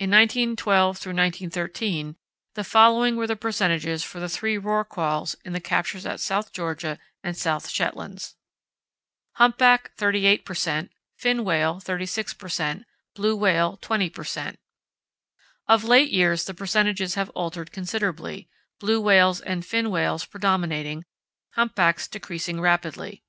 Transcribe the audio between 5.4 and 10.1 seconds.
in the captures at South Georgia and South Shetlands: Humpback